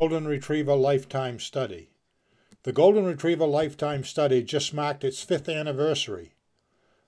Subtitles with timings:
[0.00, 1.90] Golden Retriever Lifetime Study.
[2.62, 6.34] The Golden Retriever Lifetime Study just marked its fifth anniversary.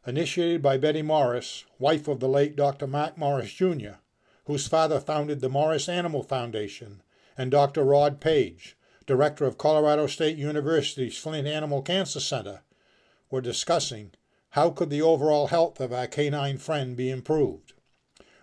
[0.05, 2.89] Initiated by Betty Morris, wife of the late Dr.
[2.89, 4.01] Mark Morris Jr.,
[4.47, 7.01] whose father founded the Morris Animal Foundation,
[7.39, 7.85] and Dr.
[7.85, 8.77] Rod Page,
[9.07, 12.63] director of Colorado State University's Flint Animal Cancer Center,
[13.31, 14.11] were discussing
[14.51, 17.73] how could the overall health of our canine friend be improved.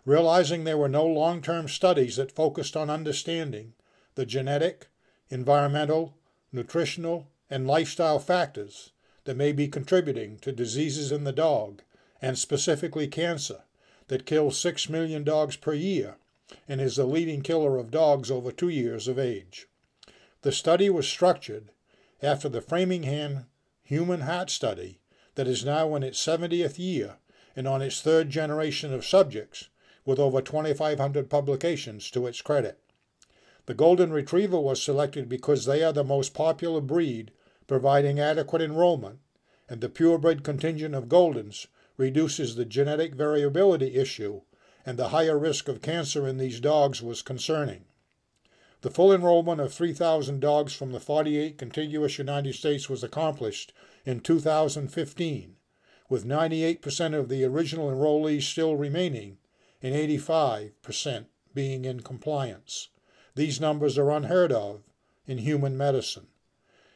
[0.06, 3.74] Realizing there were no long-term studies that focused on understanding
[4.18, 4.88] the genetic,
[5.30, 6.16] environmental,
[6.52, 8.90] nutritional, and lifestyle factors
[9.26, 11.84] that may be contributing to diseases in the dog,
[12.20, 13.62] and specifically cancer,
[14.08, 16.16] that kills 6 million dogs per year
[16.68, 19.68] and is the leading killer of dogs over two years of age.
[20.42, 21.70] The study was structured
[22.24, 23.46] after the Framingham
[23.84, 25.00] Human Heart Study
[25.36, 27.18] that is now in its 70th year
[27.56, 29.70] and on its third generation of subjects
[30.06, 32.80] with over 2,500 publications to its credit.
[33.68, 37.32] The Golden Retriever was selected because they are the most popular breed,
[37.68, 39.20] providing adequate enrollment,
[39.68, 44.44] and the purebred contingent of Goldens reduces the genetic variability issue,
[44.86, 47.84] and the higher risk of cancer in these dogs was concerning.
[48.84, 53.74] The full enrollment of 3,000 dogs from the 48 contiguous United States was accomplished
[54.06, 55.58] in 2015,
[56.08, 59.40] with 98% of the original enrollees still remaining
[59.82, 62.88] and 85% being in compliance.
[63.38, 64.82] These numbers are unheard of
[65.28, 66.26] in human medicine.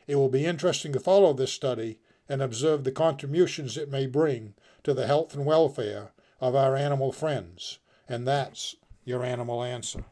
[0.08, 4.56] It will be interesting to follow this study and observe the contributions it may bring
[4.84, 7.78] to the health and welfare of our animal friends.
[8.10, 8.76] And that's
[9.06, 10.06] your animal answer.